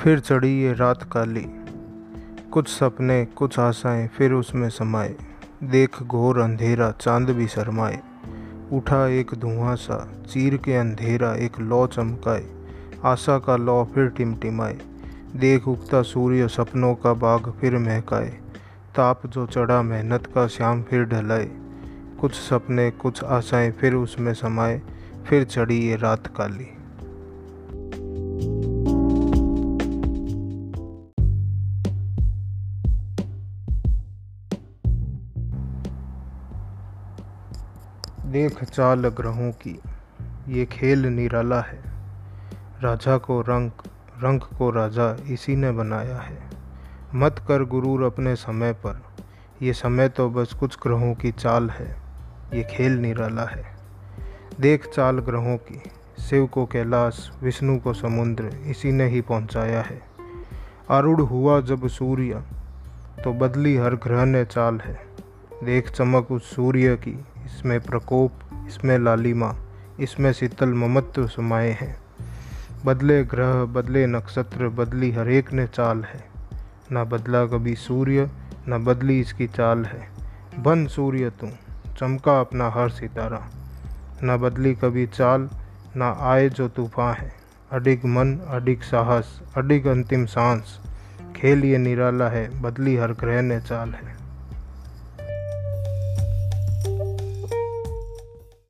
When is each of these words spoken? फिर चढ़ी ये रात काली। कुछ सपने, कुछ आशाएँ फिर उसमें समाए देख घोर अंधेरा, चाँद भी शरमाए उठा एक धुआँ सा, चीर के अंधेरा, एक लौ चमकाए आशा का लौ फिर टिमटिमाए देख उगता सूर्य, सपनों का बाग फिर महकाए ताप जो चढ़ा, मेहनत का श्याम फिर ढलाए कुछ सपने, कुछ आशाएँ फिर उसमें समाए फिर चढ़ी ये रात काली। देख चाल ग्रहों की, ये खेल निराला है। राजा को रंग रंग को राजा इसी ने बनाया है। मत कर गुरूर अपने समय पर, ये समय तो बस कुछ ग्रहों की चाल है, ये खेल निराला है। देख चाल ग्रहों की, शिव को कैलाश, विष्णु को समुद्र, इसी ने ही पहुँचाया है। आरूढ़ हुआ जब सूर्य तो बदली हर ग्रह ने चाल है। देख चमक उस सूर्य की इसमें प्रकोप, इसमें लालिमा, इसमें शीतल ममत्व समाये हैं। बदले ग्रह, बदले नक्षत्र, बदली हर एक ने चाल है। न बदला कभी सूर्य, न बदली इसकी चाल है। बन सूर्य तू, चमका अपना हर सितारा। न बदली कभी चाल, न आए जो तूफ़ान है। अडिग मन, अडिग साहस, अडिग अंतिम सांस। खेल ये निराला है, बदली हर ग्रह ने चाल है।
फिर 0.00 0.20
चढ़ी 0.20 0.62
ये 0.62 0.72
रात 0.72 1.02
काली। 1.12 1.44
कुछ 2.50 2.68
सपने, 2.68 3.24
कुछ 3.24 3.58
आशाएँ 3.58 4.08
फिर 4.08 4.32
उसमें 4.32 4.68
समाए 4.68 5.14
देख 5.64 6.02
घोर 6.02 6.38
अंधेरा, 6.38 6.90
चाँद 6.90 7.30
भी 7.30 7.46
शरमाए 7.46 8.00
उठा 8.72 9.06
एक 9.08 9.34
धुआँ 9.38 9.76
सा, 9.76 9.98
चीर 10.30 10.56
के 10.56 10.74
अंधेरा, 10.74 11.34
एक 11.34 11.60
लौ 11.60 11.86
चमकाए 11.86 12.46
आशा 13.04 13.38
का 13.38 13.56
लौ 13.56 13.84
फिर 13.84 14.08
टिमटिमाए 14.08 14.78
देख 15.36 15.68
उगता 15.68 16.02
सूर्य, 16.02 16.48
सपनों 16.48 16.94
का 16.94 17.12
बाग 17.12 17.52
फिर 17.60 17.78
महकाए 17.78 18.30
ताप 18.96 19.26
जो 19.26 19.46
चढ़ा, 19.46 19.82
मेहनत 19.82 20.26
का 20.26 20.46
श्याम 20.46 20.82
फिर 20.82 21.04
ढलाए 21.04 21.50
कुछ 22.20 22.34
सपने, 22.34 22.90
कुछ 22.90 23.24
आशाएँ 23.24 23.70
फिर 23.70 23.94
उसमें 23.94 24.34
समाए 24.34 24.82
फिर 25.26 25.44
चढ़ी 25.44 25.78
ये 25.78 25.96
रात 25.96 26.26
काली। 26.26 26.79
देख 38.30 38.64
चाल 38.64 39.08
ग्रहों 39.08 39.50
की, 39.52 39.78
ये 40.48 40.64
खेल 40.66 41.06
निराला 41.06 41.60
है। 41.60 41.78
राजा 42.82 43.16
को 43.18 43.40
रंग 43.40 43.70
रंग 44.22 44.40
को 44.40 44.70
राजा 44.70 45.16
इसी 45.28 45.56
ने 45.56 45.70
बनाया 45.72 46.16
है। 46.16 46.38
मत 47.14 47.44
कर 47.48 47.64
गुरूर 47.64 48.02
अपने 48.02 48.34
समय 48.36 48.72
पर, 48.72 49.02
ये 49.62 49.72
समय 49.72 50.08
तो 50.08 50.28
बस 50.30 50.52
कुछ 50.52 50.76
ग्रहों 50.82 51.14
की 51.14 51.32
चाल 51.32 51.70
है, 51.70 51.88
ये 52.54 52.62
खेल 52.70 52.98
निराला 52.98 53.44
है। 53.44 53.64
देख 54.60 54.86
चाल 54.86 55.18
ग्रहों 55.18 55.56
की, 55.56 55.82
शिव 56.20 56.46
को 56.46 56.66
कैलाश, 56.66 57.30
विष्णु 57.42 57.78
को 57.78 57.94
समुद्र, 57.94 58.44
इसी 58.66 58.92
ने 58.92 59.08
ही 59.08 59.20
पहुँचाया 59.20 59.80
है। 59.82 60.00
आरूढ़ 60.90 61.20
हुआ 61.20 61.60
जब 61.60 61.88
सूर्य 61.88 62.42
तो 63.24 63.32
बदली 63.32 63.76
हर 63.76 63.94
ग्रह 63.94 64.24
ने 64.24 64.44
चाल 64.44 64.80
है। 64.80 65.00
देख 65.64 65.90
चमक 65.90 66.30
उस 66.30 66.54
सूर्य 66.54 66.96
की 66.96 67.18
इसमें 67.56 67.80
प्रकोप, 67.80 68.32
इसमें 68.68 68.98
लालिमा, 68.98 69.54
इसमें 70.00 70.32
शीतल 70.32 70.68
ममत्व 70.68 71.26
समाये 71.26 71.72
हैं। 71.72 71.96
बदले 72.84 73.24
ग्रह, 73.24 73.64
बदले 73.64 74.06
नक्षत्र, 74.06 74.68
बदली 74.68 75.12
हर 75.12 75.28
एक 75.28 75.52
ने 75.52 75.66
चाल 75.66 76.04
है। 76.04 76.24
न 76.92 77.04
बदला 77.04 77.46
कभी 77.46 77.74
सूर्य, 77.74 78.30
न 78.68 78.84
बदली 78.84 79.20
इसकी 79.20 79.46
चाल 79.46 79.84
है। 79.84 80.08
बन 80.58 80.86
सूर्य 80.86 81.30
तू, 81.30 81.48
चमका 81.98 82.40
अपना 82.40 82.70
हर 82.70 82.88
सितारा। 82.88 83.48
न 84.24 84.36
बदली 84.36 84.74
कभी 84.74 85.06
चाल, 85.06 85.48
न 85.96 86.16
आए 86.20 86.48
जो 86.48 86.68
तूफ़ान 86.68 87.14
है। 87.14 87.32
अडिग 87.72 88.04
मन, 88.04 88.36
अडिग 88.36 88.80
साहस, 88.80 89.40
अडिग 89.56 89.86
अंतिम 89.86 90.26
सांस। 90.26 90.80
खेल 91.36 91.64
ये 91.64 91.78
निराला 91.78 92.28
है, 92.28 92.62
बदली 92.62 92.96
हर 92.96 93.12
ग्रह 93.12 93.42
ने 93.42 93.60
चाल 93.60 93.90
है। 93.90 94.29